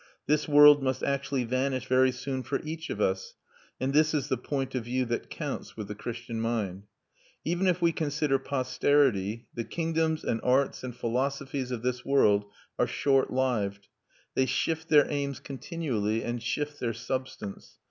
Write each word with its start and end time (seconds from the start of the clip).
This 0.25 0.47
world 0.47 0.81
must 0.81 1.03
actually 1.03 1.43
vanish 1.43 1.85
very 1.85 2.11
soon 2.11 2.41
for 2.41 2.59
each 2.63 2.89
of 2.89 2.99
us; 2.99 3.35
and 3.79 3.93
this 3.93 4.15
is 4.15 4.29
the 4.29 4.35
point 4.37 4.73
of 4.73 4.85
view 4.85 5.05
that 5.05 5.29
counts 5.29 5.77
with 5.77 5.87
the 5.87 5.93
Christian 5.93 6.41
mind. 6.41 6.87
Even 7.45 7.67
if 7.67 7.83
we 7.83 7.91
consider 7.91 8.39
posterity, 8.39 9.45
the 9.53 9.63
kingdoms 9.63 10.23
and 10.23 10.39
arts 10.43 10.83
and 10.83 10.95
philosophies 10.95 11.69
of 11.69 11.83
this 11.83 12.03
world 12.03 12.45
are 12.79 12.87
short 12.87 13.31
lived; 13.31 13.89
they 14.33 14.47
shift 14.47 14.89
their 14.89 15.05
aims 15.07 15.39
continually 15.39 16.23
and 16.23 16.41
shift 16.41 16.79
their 16.79 16.93
substance. 16.95 17.77